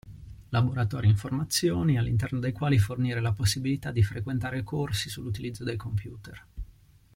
[0.49, 6.43] Laboratori informazioni all'interno dei quali fornire la possibilità di frequentare corsi sull'utilizzo del computer.